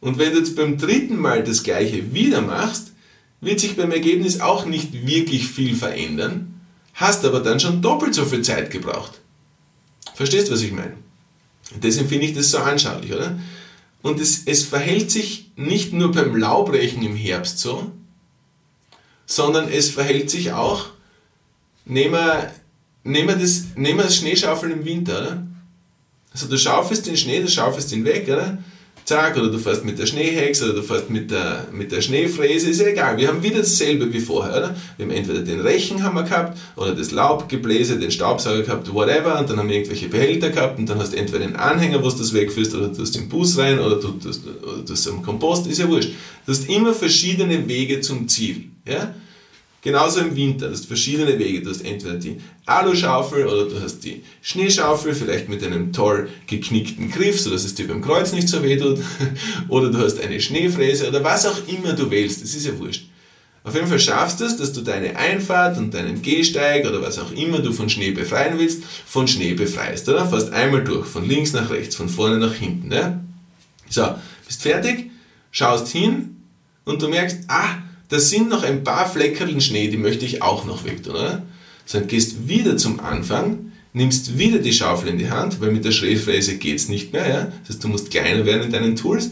Und 0.00 0.18
wenn 0.18 0.34
du 0.34 0.40
jetzt 0.40 0.54
beim 0.54 0.76
dritten 0.76 1.16
Mal 1.16 1.42
das 1.44 1.62
gleiche 1.62 2.12
wieder 2.12 2.42
machst, 2.42 2.92
wird 3.40 3.58
sich 3.58 3.74
beim 3.74 3.90
Ergebnis 3.90 4.40
auch 4.40 4.66
nicht 4.66 5.06
wirklich 5.06 5.48
viel 5.48 5.76
verändern, 5.76 6.60
hast 6.92 7.24
aber 7.24 7.40
dann 7.40 7.58
schon 7.58 7.80
doppelt 7.80 8.14
so 8.14 8.26
viel 8.26 8.42
Zeit 8.42 8.70
gebraucht. 8.70 9.19
Verstehst 10.20 10.48
du, 10.48 10.52
was 10.52 10.60
ich 10.60 10.72
meine? 10.72 10.92
Deswegen 11.76 12.06
finde 12.06 12.26
ich 12.26 12.34
das 12.34 12.50
so 12.50 12.58
anschaulich, 12.58 13.10
oder? 13.10 13.40
Und 14.02 14.20
es, 14.20 14.42
es 14.44 14.64
verhält 14.64 15.10
sich 15.10 15.50
nicht 15.56 15.94
nur 15.94 16.12
beim 16.12 16.36
Laubrechen 16.36 17.02
im 17.02 17.16
Herbst 17.16 17.58
so, 17.58 17.90
sondern 19.24 19.70
es 19.70 19.88
verhält 19.88 20.28
sich 20.28 20.52
auch, 20.52 20.90
nehmen 21.86 22.12
wir, 22.12 22.52
nehmen 23.02 23.28
wir, 23.28 23.36
das, 23.36 23.68
nehmen 23.76 24.00
wir 24.00 24.04
das 24.04 24.16
Schneeschaufeln 24.16 24.72
im 24.72 24.84
Winter, 24.84 25.22
oder? 25.22 25.46
Also 26.34 26.48
du 26.48 26.58
schaufelst 26.58 27.06
den 27.06 27.16
Schnee, 27.16 27.40
du 27.40 27.48
schaufelst 27.48 27.90
ihn 27.92 28.04
weg, 28.04 28.28
oder? 28.28 28.58
Zack, 29.10 29.36
oder 29.36 29.50
du 29.50 29.58
fährst 29.58 29.84
mit 29.84 29.98
der 29.98 30.06
Schneehex 30.06 30.62
oder 30.62 30.72
du 30.72 30.82
fährst 30.82 31.10
mit 31.10 31.32
der, 31.32 31.66
mit 31.72 31.90
der 31.90 32.00
Schneefräse, 32.00 32.70
ist 32.70 32.80
ja 32.80 32.86
egal. 32.86 33.16
Wir 33.16 33.26
haben 33.26 33.42
wieder 33.42 33.58
dasselbe 33.58 34.12
wie 34.12 34.20
vorher, 34.20 34.56
oder? 34.56 34.76
Wir 34.96 35.06
haben 35.06 35.12
entweder 35.12 35.40
den 35.40 35.60
Rechenhammer 35.60 36.22
gehabt 36.22 36.56
oder 36.76 36.94
das 36.94 37.10
Laubgebläse, 37.10 37.98
den 37.98 38.12
Staubsauger 38.12 38.62
gehabt, 38.62 38.94
whatever, 38.94 39.40
und 39.40 39.50
dann 39.50 39.58
haben 39.58 39.68
wir 39.68 39.76
irgendwelche 39.76 40.08
Behälter 40.08 40.50
gehabt 40.50 40.78
und 40.78 40.88
dann 40.88 41.00
hast 41.00 41.12
du 41.12 41.16
entweder 41.16 41.40
den 41.40 41.56
Anhänger, 41.56 42.04
wo 42.04 42.08
du 42.08 42.18
das 42.18 42.32
wegführst, 42.32 42.74
oder 42.76 42.88
du 42.88 43.02
hast 43.02 43.16
den 43.16 43.28
Bus 43.28 43.58
rein 43.58 43.80
oder 43.80 43.96
du 43.96 44.12
tust, 44.12 44.42
hast 44.88 45.08
am 45.08 45.22
Kompost, 45.22 45.66
ist 45.66 45.78
ja 45.78 45.88
wurscht. 45.88 46.10
Du 46.46 46.52
hast 46.52 46.68
immer 46.68 46.94
verschiedene 46.94 47.66
Wege 47.66 48.00
zum 48.00 48.28
Ziel, 48.28 48.66
ja? 48.86 49.12
Genauso 49.82 50.20
im 50.20 50.36
Winter, 50.36 50.66
du 50.66 50.72
hast 50.72 50.86
verschiedene 50.86 51.38
Wege. 51.38 51.62
Du 51.62 51.70
hast 51.70 51.82
entweder 51.82 52.16
die 52.16 52.36
Aluschaufel 52.66 53.46
oder 53.46 53.64
du 53.64 53.80
hast 53.80 54.00
die 54.00 54.22
Schneeschaufel, 54.42 55.14
vielleicht 55.14 55.48
mit 55.48 55.64
einem 55.64 55.92
toll 55.92 56.28
geknickten 56.46 57.10
Griff, 57.10 57.40
sodass 57.40 57.64
es 57.64 57.74
dir 57.74 57.88
beim 57.88 58.02
Kreuz 58.02 58.32
nicht 58.32 58.48
so 58.48 58.62
weh 58.62 58.76
tut. 58.76 58.98
Oder 59.68 59.90
du 59.90 59.98
hast 59.98 60.20
eine 60.20 60.40
Schneefräse 60.40 61.08
oder 61.08 61.24
was 61.24 61.46
auch 61.46 61.66
immer 61.66 61.94
du 61.94 62.10
wählst, 62.10 62.42
das 62.42 62.54
ist 62.54 62.66
ja 62.66 62.78
wurscht. 62.78 63.06
Auf 63.62 63.74
jeden 63.74 63.86
Fall 63.86 64.00
schaffst 64.00 64.40
du 64.40 64.44
es, 64.44 64.56
dass 64.56 64.72
du 64.72 64.80
deine 64.80 65.16
Einfahrt 65.16 65.76
und 65.76 65.92
deinen 65.92 66.22
Gehsteig 66.22 66.86
oder 66.86 67.02
was 67.02 67.18
auch 67.18 67.30
immer 67.32 67.58
du 67.58 67.72
von 67.72 67.90
Schnee 67.90 68.10
befreien 68.10 68.58
willst, 68.58 68.82
von 69.06 69.28
Schnee 69.28 69.52
befreist, 69.52 70.08
oder? 70.08 70.26
Fast 70.26 70.52
einmal 70.52 70.82
durch, 70.82 71.06
von 71.06 71.28
links 71.28 71.52
nach 71.52 71.70
rechts, 71.70 71.94
von 71.94 72.08
vorne 72.08 72.38
nach 72.38 72.54
hinten, 72.54 72.90
ja? 72.90 73.20
So, 73.90 74.14
bist 74.46 74.62
fertig, 74.62 75.10
schaust 75.50 75.88
hin 75.88 76.36
und 76.84 77.02
du 77.02 77.08
merkst, 77.08 77.40
ah, 77.48 77.78
da 78.10 78.18
sind 78.18 78.48
noch 78.50 78.64
ein 78.64 78.84
paar 78.84 79.08
Fleckerln 79.08 79.60
Schnee, 79.60 79.88
die 79.88 79.96
möchte 79.96 80.26
ich 80.26 80.42
auch 80.42 80.66
noch 80.66 80.84
weg 80.84 81.02
tun, 81.02 81.14
oder? 81.14 81.42
Dann 81.90 82.06
gehst 82.06 82.48
wieder 82.48 82.76
zum 82.76 83.00
Anfang, 83.00 83.72
nimmst 83.92 84.38
wieder 84.38 84.58
die 84.58 84.72
Schaufel 84.72 85.08
in 85.08 85.18
die 85.18 85.30
Hand, 85.30 85.60
weil 85.60 85.72
mit 85.72 85.84
der 85.84 85.92
Schräfräse 85.92 86.56
geht's 86.56 86.88
nicht 86.88 87.12
mehr, 87.12 87.28
ja? 87.28 87.52
Das 87.62 87.70
heißt, 87.70 87.84
du 87.84 87.88
musst 87.88 88.10
kleiner 88.10 88.44
werden 88.44 88.64
in 88.64 88.72
deinen 88.72 88.96
Tools. 88.96 89.30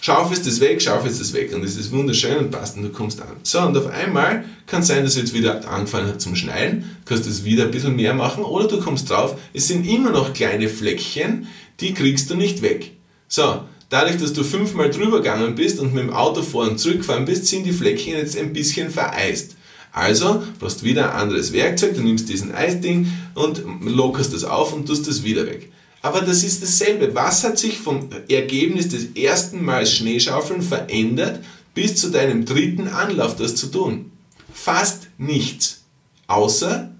Schaufelst 0.00 0.46
es 0.46 0.60
weg, 0.60 0.80
schaufelst 0.80 1.20
es 1.20 1.32
weg 1.32 1.52
und 1.52 1.64
es 1.64 1.76
ist 1.76 1.90
wunderschön 1.90 2.38
und 2.38 2.50
passt 2.50 2.76
und 2.76 2.84
du 2.84 2.90
kommst 2.90 3.20
an. 3.20 3.36
So, 3.42 3.60
und 3.60 3.76
auf 3.76 3.88
einmal 3.88 4.44
kann 4.66 4.82
es 4.82 4.88
sein, 4.88 5.02
dass 5.02 5.16
jetzt 5.16 5.34
wieder 5.34 5.68
angefangen 5.68 6.06
hat 6.06 6.20
zum 6.20 6.36
Schneien, 6.36 6.82
du 7.04 7.14
kannst 7.14 7.28
es 7.28 7.44
wieder 7.44 7.64
ein 7.64 7.72
bisschen 7.72 7.96
mehr 7.96 8.14
machen 8.14 8.44
oder 8.44 8.68
du 8.68 8.80
kommst 8.80 9.10
drauf, 9.10 9.36
es 9.52 9.66
sind 9.66 9.84
immer 9.88 10.10
noch 10.10 10.32
kleine 10.34 10.68
Fleckchen, 10.68 11.48
die 11.80 11.94
kriegst 11.94 12.30
du 12.30 12.36
nicht 12.36 12.62
weg. 12.62 12.92
So, 13.26 13.62
Dadurch, 13.90 14.18
dass 14.18 14.34
du 14.34 14.44
fünfmal 14.44 14.90
drüber 14.90 15.18
gegangen 15.18 15.54
bist 15.54 15.78
und 15.80 15.94
mit 15.94 16.04
dem 16.04 16.12
Auto 16.12 16.42
vor 16.42 16.68
und 16.68 16.78
zurückgefahren 16.78 17.24
bist, 17.24 17.46
sind 17.46 17.64
die 17.64 17.72
Fleckchen 17.72 18.14
jetzt 18.14 18.36
ein 18.36 18.52
bisschen 18.52 18.90
vereist. 18.90 19.56
Also 19.92 20.42
brauchst 20.58 20.84
wieder 20.84 21.12
ein 21.12 21.20
anderes 21.20 21.52
Werkzeug, 21.52 21.94
du 21.94 22.02
nimmst 22.02 22.28
diesen 22.28 22.54
Eisding 22.54 23.10
und 23.34 23.62
lockerst 23.84 24.34
das 24.34 24.44
auf 24.44 24.74
und 24.74 24.86
tust 24.86 25.08
das 25.08 25.24
wieder 25.24 25.46
weg. 25.46 25.72
Aber 26.02 26.20
das 26.20 26.44
ist 26.44 26.62
dasselbe. 26.62 27.14
Was 27.14 27.42
hat 27.44 27.58
sich 27.58 27.78
vom 27.78 28.08
Ergebnis 28.28 28.88
des 28.88 29.16
ersten 29.16 29.64
Mal 29.64 29.86
Schneeschaufeln 29.86 30.62
verändert 30.62 31.42
bis 31.74 31.96
zu 31.96 32.10
deinem 32.10 32.44
dritten 32.44 32.88
Anlauf, 32.88 33.36
das 33.36 33.56
zu 33.56 33.68
tun? 33.68 34.12
Fast 34.52 35.08
nichts. 35.16 35.82
Außer, 36.26 36.90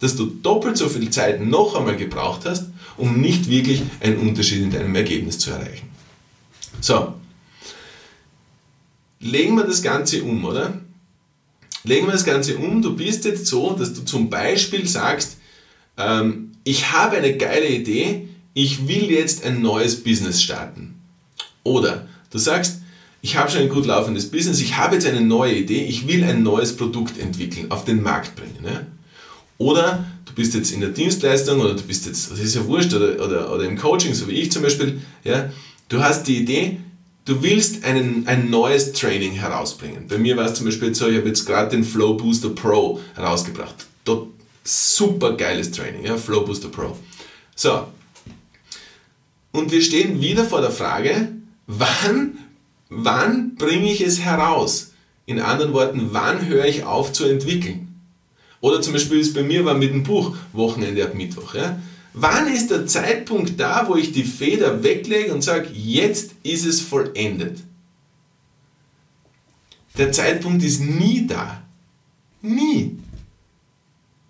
dass 0.00 0.16
du 0.16 0.26
doppelt 0.26 0.76
so 0.76 0.88
viel 0.88 1.10
Zeit 1.10 1.44
noch 1.44 1.76
einmal 1.76 1.96
gebraucht 1.96 2.40
hast, 2.44 2.70
um 2.96 3.20
nicht 3.20 3.48
wirklich 3.48 3.82
einen 4.00 4.16
Unterschied 4.16 4.62
in 4.62 4.70
deinem 4.70 4.94
Ergebnis 4.96 5.38
zu 5.38 5.50
erreichen. 5.50 5.91
So, 6.80 7.14
legen 9.22 9.56
wir 9.56 9.64
das 9.64 9.82
Ganze 9.82 10.22
um, 10.22 10.44
oder? 10.44 10.80
Legen 11.84 12.06
wir 12.06 12.12
das 12.12 12.24
Ganze 12.24 12.56
um. 12.56 12.82
Du 12.82 12.94
bist 12.94 13.24
jetzt 13.24 13.46
so, 13.46 13.72
dass 13.72 13.94
du 13.94 14.02
zum 14.02 14.30
Beispiel 14.30 14.86
sagst, 14.86 15.38
ähm, 15.96 16.52
ich 16.64 16.92
habe 16.92 17.16
eine 17.16 17.36
geile 17.36 17.68
Idee, 17.68 18.28
ich 18.54 18.86
will 18.86 19.10
jetzt 19.10 19.44
ein 19.44 19.62
neues 19.62 20.02
Business 20.02 20.42
starten. 20.42 21.00
Oder 21.64 22.06
du 22.30 22.38
sagst, 22.38 22.80
ich 23.20 23.36
habe 23.36 23.50
schon 23.50 23.62
ein 23.62 23.68
gut 23.68 23.86
laufendes 23.86 24.30
Business, 24.30 24.60
ich 24.60 24.76
habe 24.76 24.96
jetzt 24.96 25.06
eine 25.06 25.20
neue 25.20 25.54
Idee, 25.54 25.84
ich 25.84 26.06
will 26.08 26.24
ein 26.24 26.42
neues 26.42 26.76
Produkt 26.76 27.18
entwickeln, 27.18 27.70
auf 27.70 27.84
den 27.84 28.02
Markt 28.02 28.34
bringen. 28.34 28.64
Ja? 28.64 28.86
Oder 29.58 30.04
du 30.24 30.32
bist 30.34 30.54
jetzt 30.54 30.72
in 30.72 30.80
der 30.80 30.90
Dienstleistung 30.90 31.60
oder 31.60 31.74
du 31.74 31.82
bist 31.82 32.06
jetzt, 32.06 32.30
das 32.30 32.38
ist 32.38 32.54
ja 32.54 32.66
wurscht, 32.66 32.92
oder, 32.94 33.24
oder, 33.24 33.52
oder 33.52 33.64
im 33.64 33.78
Coaching, 33.78 34.12
so 34.12 34.28
wie 34.28 34.32
ich 34.32 34.50
zum 34.50 34.62
Beispiel, 34.62 35.00
ja, 35.24 35.50
Du 35.88 36.02
hast 36.02 36.24
die 36.24 36.38
Idee, 36.38 36.78
du 37.24 37.42
willst 37.42 37.84
einen, 37.84 38.26
ein 38.26 38.50
neues 38.50 38.92
Training 38.92 39.32
herausbringen. 39.32 40.06
Bei 40.08 40.18
mir 40.18 40.36
war 40.36 40.46
es 40.46 40.54
zum 40.54 40.66
Beispiel 40.66 40.94
so, 40.94 41.08
ich 41.08 41.16
habe 41.16 41.28
jetzt 41.28 41.46
gerade 41.46 41.70
den 41.70 41.84
Flow 41.84 42.14
Booster 42.14 42.50
Pro 42.50 43.00
herausgebracht. 43.14 43.86
Super 44.64 45.32
geiles 45.36 45.72
Training, 45.72 46.04
ja, 46.04 46.16
Flow 46.16 46.42
Booster 46.44 46.68
Pro. 46.68 46.96
So. 47.56 47.88
Und 49.50 49.72
wir 49.72 49.82
stehen 49.82 50.20
wieder 50.20 50.44
vor 50.44 50.60
der 50.60 50.70
Frage, 50.70 51.28
wann, 51.66 52.38
wann 52.88 53.56
bringe 53.56 53.92
ich 53.92 54.00
es 54.00 54.20
heraus? 54.20 54.92
In 55.26 55.40
anderen 55.40 55.72
Worten, 55.72 56.10
wann 56.12 56.46
höre 56.46 56.66
ich 56.66 56.84
auf 56.84 57.12
zu 57.12 57.24
entwickeln? 57.24 58.00
Oder 58.60 58.80
zum 58.80 58.92
Beispiel, 58.92 59.18
es 59.18 59.34
bei 59.34 59.42
mir 59.42 59.64
war 59.64 59.74
mit 59.74 59.90
dem 59.90 60.04
Buch 60.04 60.36
Wochenende 60.52 61.04
ab 61.04 61.14
Mittwoch. 61.14 61.54
Ja? 61.54 61.80
Wann 62.14 62.52
ist 62.52 62.70
der 62.70 62.86
Zeitpunkt 62.86 63.58
da, 63.58 63.88
wo 63.88 63.96
ich 63.96 64.12
die 64.12 64.24
Feder 64.24 64.82
weglege 64.82 65.32
und 65.32 65.42
sage, 65.42 65.68
jetzt 65.72 66.32
ist 66.42 66.66
es 66.66 66.80
vollendet? 66.80 67.58
Der 69.96 70.12
Zeitpunkt 70.12 70.62
ist 70.62 70.80
nie 70.80 71.26
da. 71.26 71.62
Nie. 72.42 72.98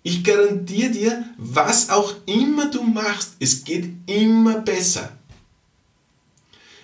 Ich 0.01 0.23
garantiere 0.23 0.91
dir, 0.91 1.25
was 1.37 1.89
auch 1.89 2.13
immer 2.25 2.69
du 2.69 2.83
machst, 2.83 3.35
es 3.39 3.63
geht 3.63 3.89
immer 4.05 4.59
besser. 4.59 5.17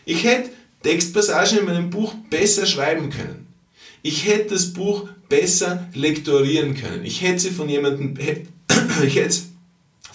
Ich 0.05 0.23
hätte 0.23 0.49
Textpassagen 0.83 1.59
in 1.59 1.65
meinem 1.65 1.89
Buch 1.89 2.13
besser 2.29 2.65
schreiben 2.65 3.09
können. 3.09 3.47
Ich 4.01 4.25
hätte 4.25 4.53
das 4.53 4.71
Buch 4.71 5.09
besser 5.27 5.89
lektorieren 5.93 6.75
können. 6.75 7.03
Ich 7.03 7.21
hätte 7.21 7.39
sie 7.39 7.51
von 7.51 7.67
jemandem, 7.67 8.17
ich 9.03 9.15
hätte 9.15 9.37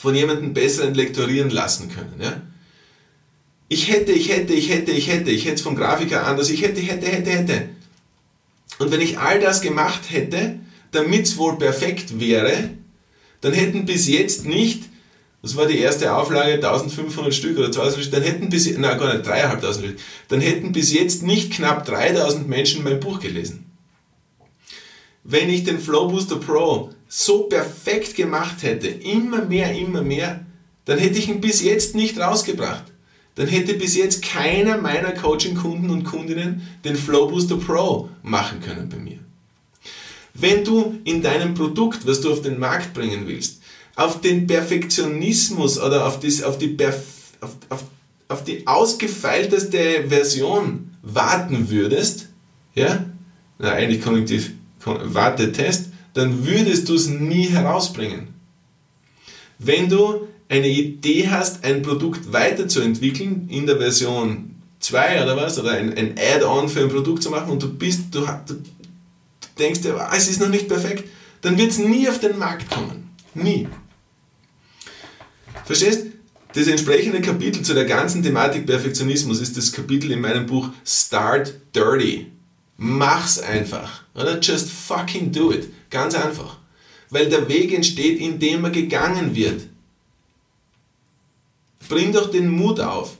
von 0.05 0.15
jemandem 0.15 0.53
besseren 0.53 0.93
lektorieren 0.93 1.49
lassen 1.49 1.89
können. 1.89 2.21
Ja? 2.21 2.43
Ich 3.69 3.91
hätte, 3.91 4.13
ich 4.13 4.29
hätte, 4.29 4.53
ich 4.53 4.69
hätte, 4.69 4.93
ich 4.93 5.09
hätte, 5.09 5.31
ich 5.31 5.47
hätte 5.47 5.55
es 5.55 5.63
vom 5.63 5.77
Grafiker 5.77 6.27
anders, 6.27 6.51
ich 6.51 6.61
hätte, 6.61 6.83
hätte, 6.83 7.07
hätte, 7.07 7.31
hätte. 7.31 7.69
Und 8.79 8.91
wenn 8.91 9.01
ich 9.01 9.19
all 9.19 9.41
das 9.41 9.63
gemacht 9.63 10.03
hätte, 10.11 10.61
damit 10.93 11.23
es 11.23 11.39
wohl 11.39 11.57
perfekt 11.57 12.21
wäre, 12.21 12.69
dann 13.41 13.55
hätten 13.55 13.87
bis 13.87 14.07
jetzt 14.07 14.45
nicht, 14.45 14.83
das 15.41 15.57
war 15.57 15.67
die 15.67 15.79
erste 15.79 16.15
Auflage, 16.15 16.57
1500 16.57 17.35
Stück 17.35 17.57
oder 17.57 17.73
2000 17.73 18.03
Stück, 18.03 18.13
dann 18.13 18.25
hätten 18.25 18.51
bis, 18.51 18.71
na 18.77 18.95
gar 18.99 19.15
nicht, 19.15 19.27
3.500 19.27 19.79
Stück, 19.79 19.99
dann 20.29 20.43
hätten 20.43 20.73
bis 20.73 20.93
jetzt 20.93 21.23
nicht 21.23 21.51
knapp 21.51 21.87
3000 21.87 22.47
Menschen 22.47 22.85
mein 22.85 23.01
Buch 23.01 23.21
gelesen. 23.21 23.65
Wenn 25.23 25.49
ich 25.49 25.65
den 25.65 25.79
Flow 25.79 26.09
Booster 26.09 26.37
Pro 26.37 26.91
so 27.09 27.45
perfekt 27.45 28.17
gemacht 28.17 28.63
hätte, 28.63 28.89
immer 28.89 29.45
mehr, 29.45 29.75
immer 29.77 30.03
mehr, 30.03 30.45
dann 30.85 30.99
hätte 30.99 31.19
ich 31.19 31.29
ihn 31.29 31.41
bis 31.41 31.63
jetzt 31.63 31.95
nicht 31.95 32.19
rausgebracht. 32.19 32.85
Dann 33.37 33.49
hätte 33.49 33.75
bis 33.75 33.97
jetzt 33.97 34.23
keiner 34.23 34.79
meiner 34.79 35.13
Coaching-Kunden 35.13 35.91
und 35.91 36.05
Kundinnen 36.05 36.69
den 36.85 36.97
Flow 36.97 37.27
Booster 37.27 37.57
Pro 37.57 38.09
machen 38.23 38.61
können 38.61 38.89
bei 38.89 38.99
mir. 38.99 39.19
Wenn 40.35 40.65
du 40.65 40.99
in 41.05 41.23
deinem 41.23 41.55
Produkt, 41.55 42.07
was 42.07 42.21
du 42.21 42.33
auf 42.33 42.43
den 42.43 42.59
Markt 42.59 42.95
bringen 42.95 43.27
willst, 43.27 43.61
auf 43.97 44.21
den 44.21 44.47
Perfektionismus 44.47 45.81
oder 45.81 46.07
auf, 46.07 46.21
das, 46.21 46.43
auf, 46.43 46.59
die, 46.59 46.69
Perf 46.69 47.03
auf, 47.41 47.57
auf, 47.69 47.85
auf 48.29 48.45
die 48.45 48.67
ausgefeilteste 48.67 50.09
Version 50.09 50.91
warten 51.03 51.71
würdest, 51.71 52.29
ja, 52.75 53.05
na, 53.59 53.73
eigentlich 53.73 54.03
kognitiv, 54.03 54.53
Wartetest, 54.85 55.87
dann 56.15 56.47
würdest 56.47 56.89
du 56.89 56.95
es 56.95 57.09
nie 57.09 57.49
herausbringen. 57.49 58.29
Wenn 59.59 59.89
du 59.89 60.29
eine 60.49 60.69
Idee 60.69 61.29
hast, 61.29 61.65
ein 61.65 61.83
Produkt 61.83 62.33
weiterzuentwickeln 62.33 63.49
in 63.49 63.67
der 63.67 63.77
Version 63.77 64.55
2 64.81 65.23
oder 65.23 65.37
was, 65.37 65.59
oder 65.59 65.73
ein, 65.73 65.97
ein 65.97 66.15
Add-on 66.19 66.69
für 66.69 66.81
ein 66.81 66.89
Produkt 66.89 67.23
zu 67.23 67.31
machen 67.31 67.51
und 67.51 67.63
du 67.63 67.73
bist, 67.73 68.15
du, 68.15 68.21
du 68.21 68.55
denkst 69.59 69.81
dir, 69.81 69.99
ah, 69.99 70.13
es 70.17 70.29
ist 70.29 70.41
noch 70.41 70.49
nicht 70.49 70.69
perfekt, 70.69 71.05
dann 71.41 71.59
wird 71.59 71.71
es 71.71 71.79
nie 71.79 72.09
auf 72.09 72.21
den 72.21 72.39
Markt 72.39 72.71
kommen. 72.71 73.11
Nie. 73.35 73.69
Verstehst? 75.65 76.07
Das 76.55 76.69
entsprechende 76.69 77.21
Kapitel 77.21 77.63
zu 77.63 77.75
der 77.75 77.85
ganzen 77.85 78.23
Thematik 78.23 78.65
Perfektionismus 78.65 79.41
ist 79.41 79.57
das 79.57 79.73
Kapitel 79.73 80.13
in 80.13 80.21
meinem 80.21 80.47
Buch 80.47 80.69
Start 80.85 81.53
Dirty. 81.75 82.31
Mach's 82.77 83.41
einfach. 83.41 84.05
Oder 84.15 84.39
just 84.39 84.71
fucking 84.71 85.33
do 85.33 85.53
it. 85.53 85.69
Ganz 85.95 86.17
einfach. 86.17 86.57
Weil 87.09 87.29
der 87.29 87.49
Weg 87.49 87.73
entsteht, 87.73 88.19
indem 88.21 88.65
er 88.65 88.71
gegangen 88.71 89.37
wird. 89.37 89.63
Bring 91.89 92.13
doch 92.13 92.33
den 92.33 92.49
Mut 92.49 92.81
auf. 92.81 93.17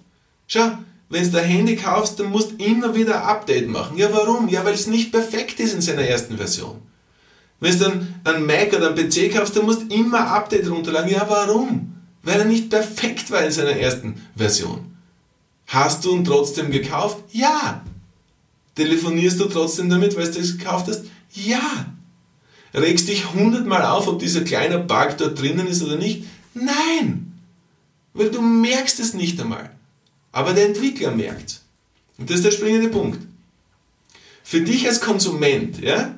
Schau, 0.49 0.73
wenn 1.09 1.31
du 1.31 1.39
ein 1.39 1.45
Handy 1.45 1.77
kaufst, 1.77 2.19
dann 2.19 2.31
musst 2.31 2.51
du 2.51 2.65
immer 2.65 2.93
wieder 2.97 3.23
ein 3.23 3.29
Update 3.29 3.69
machen. 3.69 3.97
Ja, 3.97 4.13
warum? 4.13 4.49
Ja, 4.49 4.65
weil 4.65 4.75
es 4.75 4.89
nicht 4.89 5.13
perfekt 5.13 5.61
ist 5.61 5.75
in 5.75 5.83
seiner 5.83 6.03
ersten 6.03 6.37
Version. 6.37 6.83
Wenn 7.61 7.79
du 7.79 7.85
dann 7.85 8.15
einen 8.25 8.47
Mac 8.47 8.73
oder 8.73 8.89
einen 8.89 8.97
PC 8.97 9.33
kaufst, 9.33 9.57
dann 9.57 9.67
musst 9.67 9.83
du 9.83 9.95
immer 9.95 10.23
ein 10.23 10.33
Update 10.33 10.69
runterladen. 10.69 11.13
Ja, 11.13 11.25
warum? 11.29 11.95
Weil 12.25 12.41
er 12.41 12.45
nicht 12.45 12.71
perfekt 12.71 13.31
war 13.31 13.45
in 13.45 13.53
seiner 13.53 13.77
ersten 13.77 14.21
Version. 14.35 14.97
Hast 15.69 16.05
du 16.05 16.17
ihn 16.17 16.25
trotzdem 16.25 16.73
gekauft? 16.73 17.19
Ja. 17.31 17.85
Telefonierst 18.75 19.39
du 19.39 19.45
trotzdem 19.45 19.89
damit, 19.89 20.17
weil 20.17 20.29
du 20.29 20.41
es 20.41 20.59
gekauft 20.59 20.89
hast? 20.89 21.05
Ja. 21.35 21.94
Regst 22.75 23.09
dich 23.09 23.33
hundertmal 23.33 23.85
auf, 23.85 24.09
ob 24.09 24.19
dieser 24.19 24.41
kleine 24.41 24.79
Bug 24.79 25.15
dort 25.19 25.41
drinnen 25.41 25.69
ist 25.69 25.83
oder 25.83 25.97
nicht? 25.97 26.25
Nein. 26.55 27.33
Weil 28.13 28.31
du 28.31 28.43
merkst 28.43 28.99
es 28.99 29.15
nicht 29.15 29.41
einmal. 29.41 29.71
Aber 30.33 30.53
der 30.53 30.67
Entwickler 30.67 31.13
merkt 31.13 31.61
Und 32.19 32.29
das 32.29 32.37
ist 32.37 32.45
der 32.45 32.51
springende 32.51 32.89
Punkt. 32.89 33.21
Für 34.43 34.61
dich 34.61 34.87
als 34.87 35.01
Konsument, 35.01 35.81
ja, 35.81 36.15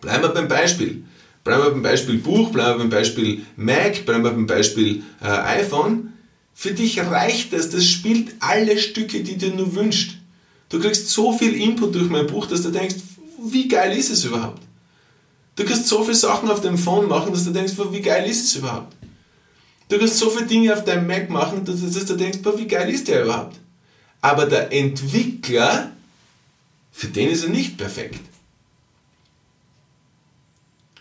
bleiben 0.00 0.22
wir 0.22 0.28
beim 0.28 0.48
Beispiel. 0.48 1.04
Bleiben 1.42 1.62
wir 1.62 1.70
beim 1.70 1.82
Beispiel 1.82 2.18
Buch, 2.18 2.50
bleiben 2.50 2.74
wir 2.74 2.84
beim 2.84 2.90
Beispiel 2.90 3.42
Mac, 3.56 4.04
bleiben 4.04 4.24
wir 4.24 4.30
beim 4.30 4.46
Beispiel 4.46 5.02
äh, 5.22 5.26
iPhone. 5.26 6.12
Für 6.54 6.72
dich 6.72 7.00
reicht 7.00 7.52
das, 7.54 7.70
das 7.70 7.86
spielt 7.86 8.34
alle 8.40 8.78
Stücke, 8.78 9.22
die 9.22 9.38
du 9.38 9.48
nur 9.48 9.74
wünschst. 9.74 10.16
Du 10.68 10.78
kriegst 10.78 11.08
so 11.08 11.32
viel 11.32 11.54
Input 11.54 11.94
durch 11.94 12.10
mein 12.10 12.26
Buch, 12.26 12.46
dass 12.46 12.62
du 12.62 12.70
denkst, 12.70 12.96
wie 13.42 13.68
geil 13.68 13.96
ist 13.96 14.10
es 14.10 14.24
überhaupt? 14.24 14.67
Du 15.58 15.64
kannst 15.64 15.88
so 15.88 16.04
viele 16.04 16.14
Sachen 16.14 16.48
auf 16.48 16.60
dem 16.60 16.78
Phone 16.78 17.08
machen, 17.08 17.32
dass 17.32 17.42
du 17.42 17.50
denkst, 17.50 17.72
wie 17.90 18.00
geil 18.00 18.30
ist 18.30 18.44
es 18.44 18.54
überhaupt? 18.54 18.94
Du 19.88 19.98
kannst 19.98 20.16
so 20.16 20.30
viele 20.30 20.46
Dinge 20.46 20.72
auf 20.72 20.84
deinem 20.84 21.08
Mac 21.08 21.28
machen, 21.30 21.64
dass 21.64 21.80
du 21.80 22.14
denkst, 22.14 22.38
wie 22.56 22.68
geil 22.68 22.88
ist 22.88 23.08
der 23.08 23.24
überhaupt? 23.24 23.56
Aber 24.20 24.46
der 24.46 24.72
Entwickler, 24.72 25.90
für 26.92 27.08
den 27.08 27.30
ist 27.30 27.42
er 27.42 27.50
nicht 27.50 27.76
perfekt. 27.76 28.20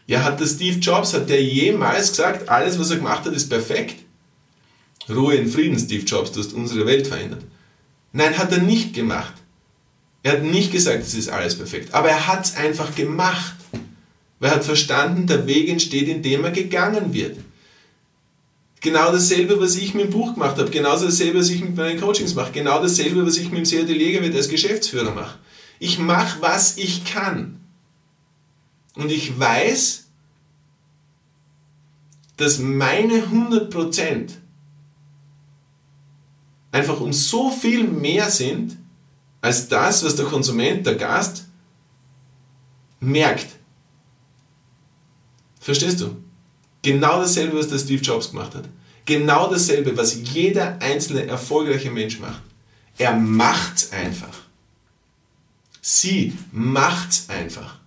Ja, 0.08 0.24
hat 0.24 0.40
der 0.40 0.48
Steve 0.48 0.80
Jobs, 0.80 1.14
hat 1.14 1.30
der 1.30 1.44
jemals 1.44 2.10
gesagt, 2.10 2.50
alles 2.50 2.80
was 2.80 2.90
er 2.90 2.98
gemacht 2.98 3.26
hat, 3.26 3.34
ist 3.34 3.50
perfekt? 3.50 3.98
Ruhe 5.08 5.36
in 5.36 5.52
Frieden, 5.52 5.78
Steve 5.78 6.04
Jobs, 6.04 6.32
du 6.32 6.40
hast 6.40 6.54
unsere 6.54 6.88
Welt 6.88 7.06
verändert. 7.06 7.44
Nein, 8.12 8.36
hat 8.40 8.52
er 8.52 8.58
nicht 8.58 8.96
gemacht. 8.96 9.36
Er 10.24 10.32
hat 10.32 10.42
nicht 10.42 10.72
gesagt, 10.72 11.04
es 11.04 11.14
ist 11.14 11.30
alles 11.30 11.56
perfekt. 11.56 11.94
Aber 11.94 12.10
er 12.10 12.26
hat 12.26 12.44
es 12.44 12.56
einfach 12.56 12.96
gemacht. 12.96 13.57
Weil 14.40 14.52
er 14.52 14.56
hat 14.58 14.64
verstanden, 14.64 15.28
der 15.28 15.48
Weg 15.48 15.70
entsteht, 15.70 16.08
indem 16.08 16.44
er 16.46 16.52
gegangen 16.52 17.14
wird. 17.14 17.38
Genau 18.82 19.12
dasselbe, 19.12 19.60
was 19.60 19.76
ich 19.76 19.94
mit 19.96 20.06
dem 20.06 20.12
Buch 20.12 20.36
gemacht 20.36 20.58
habe. 20.58 20.70
Genauso 20.70 21.06
dasselbe, 21.06 21.40
was 21.40 21.50
ich 21.50 21.62
mit 21.62 21.76
meinen 21.76 22.00
Coachings 22.00 22.36
mache. 22.36 22.52
Genau 22.52 22.82
dasselbe, 22.82 23.26
was 23.26 23.38
ich 23.38 23.52
mit 23.52 23.66
dem 23.66 23.80
CAD 23.80 23.90
Legewert 23.90 24.36
als 24.36 24.50
Geschäftsführer 24.50 25.14
mache. 25.14 25.40
Ich 25.80 25.98
mache, 25.98 26.42
was 26.42 26.78
ich 26.78 27.06
kann. 27.06 27.60
Und 28.96 29.12
ich 29.12 29.38
weiß, 29.38 30.06
dass 32.38 32.60
meine 32.60 33.24
100% 33.24 34.30
einfach 36.72 37.00
um 37.00 37.14
so 37.14 37.50
viel 37.50 37.84
mehr 37.84 38.30
sind, 38.30 38.78
als 39.42 39.68
das, 39.68 40.04
was 40.04 40.16
der 40.16 40.26
Konsument, 40.26 40.86
der 40.86 40.96
Gast, 40.96 41.46
merkt. 43.00 43.57
Verstehst 45.68 46.00
du? 46.00 46.16
Genau 46.82 47.20
dasselbe, 47.20 47.58
was 47.58 47.68
der 47.68 47.78
Steve 47.78 48.02
Jobs 48.02 48.32
gemacht 48.32 48.56
hat. 48.56 48.70
Genau 49.04 49.52
dasselbe, 49.52 49.98
was 49.98 50.18
jeder 50.34 50.82
einzelne 50.82 51.28
erfolgreiche 51.28 51.92
Mensch 51.92 52.20
macht. 52.20 52.42
Er 52.98 53.18
macht's 53.18 53.92
einfach. 53.92 54.44
Sie 55.82 56.32
macht's 56.54 57.28
einfach. 57.28 57.80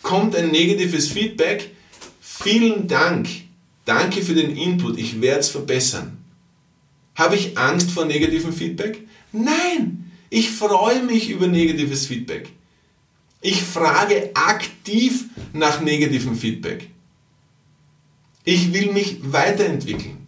Kommt 0.00 0.34
ein 0.34 0.50
negatives 0.50 1.08
Feedback? 1.08 1.74
Vielen 2.22 2.88
Dank. 2.88 3.28
Danke 3.84 4.22
für 4.22 4.34
den 4.34 4.56
Input. 4.56 4.98
Ich 4.98 5.20
werde 5.20 5.40
es 5.40 5.50
verbessern. 5.50 6.24
Habe 7.16 7.36
ich 7.36 7.58
Angst 7.58 7.90
vor 7.90 8.06
negativem 8.06 8.54
Feedback? 8.54 9.06
Nein. 9.32 10.10
Ich 10.30 10.52
freue 10.52 11.02
mich 11.02 11.28
über 11.28 11.48
negatives 11.48 12.06
Feedback. 12.06 12.48
Ich 13.40 13.62
frage 13.62 14.30
aktiv 14.34 15.26
nach 15.52 15.80
negativem 15.80 16.34
Feedback. 16.34 16.88
Ich 18.44 18.72
will 18.72 18.92
mich 18.92 19.18
weiterentwickeln. 19.22 20.26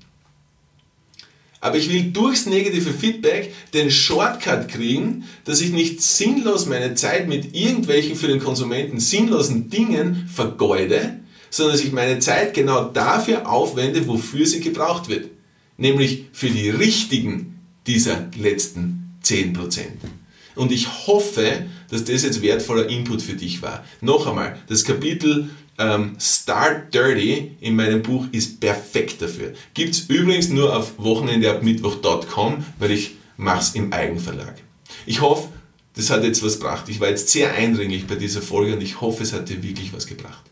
Aber 1.60 1.76
ich 1.76 1.90
will 1.90 2.04
durchs 2.04 2.46
negative 2.46 2.92
Feedback 2.92 3.52
den 3.74 3.90
Shortcut 3.90 4.68
kriegen, 4.68 5.24
dass 5.44 5.60
ich 5.60 5.72
nicht 5.72 6.00
sinnlos 6.00 6.66
meine 6.66 6.94
Zeit 6.94 7.28
mit 7.28 7.54
irgendwelchen 7.54 8.16
für 8.16 8.28
den 8.28 8.40
Konsumenten 8.40 8.98
sinnlosen 8.98 9.68
Dingen 9.68 10.28
vergeude, 10.32 11.20
sondern 11.50 11.76
dass 11.76 11.84
ich 11.84 11.92
meine 11.92 12.18
Zeit 12.20 12.54
genau 12.54 12.84
dafür 12.84 13.50
aufwende, 13.50 14.06
wofür 14.06 14.46
sie 14.46 14.60
gebraucht 14.60 15.08
wird. 15.08 15.28
Nämlich 15.76 16.26
für 16.32 16.48
die 16.48 16.70
richtigen 16.70 17.58
dieser 17.86 18.28
letzten 18.38 19.18
10%. 19.24 19.80
Und 20.54 20.72
ich 20.72 21.06
hoffe, 21.06 21.66
dass 21.90 22.04
das 22.04 22.22
jetzt 22.22 22.42
wertvoller 22.42 22.88
Input 22.88 23.22
für 23.22 23.34
dich 23.34 23.62
war. 23.62 23.84
Noch 24.00 24.26
einmal, 24.26 24.58
das 24.68 24.84
Kapitel 24.84 25.50
ähm, 25.78 26.16
Start 26.20 26.94
Dirty 26.94 27.56
in 27.60 27.76
meinem 27.76 28.02
Buch 28.02 28.26
ist 28.32 28.60
perfekt 28.60 29.22
dafür. 29.22 29.52
Gibt 29.74 29.94
es 29.94 30.00
übrigens 30.08 30.48
nur 30.48 30.76
auf 30.76 30.94
wochenendeabmittwoch.com, 30.98 32.64
weil 32.78 32.90
ich 32.90 33.16
mache 33.36 33.60
es 33.60 33.74
im 33.74 33.92
Eigenverlag. 33.92 34.54
Ich 35.06 35.20
hoffe, 35.20 35.48
das 35.94 36.10
hat 36.10 36.24
jetzt 36.24 36.42
was 36.44 36.58
gebracht. 36.58 36.88
Ich 36.88 37.00
war 37.00 37.08
jetzt 37.08 37.28
sehr 37.28 37.52
eindringlich 37.54 38.06
bei 38.06 38.14
dieser 38.14 38.42
Folge 38.42 38.74
und 38.74 38.82
ich 38.82 39.00
hoffe, 39.00 39.22
es 39.22 39.32
hat 39.32 39.48
dir 39.48 39.62
wirklich 39.62 39.92
was 39.92 40.06
gebracht. 40.06 40.49